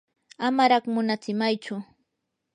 amaraq 0.47 0.83
munatsimaychu. 0.93 1.75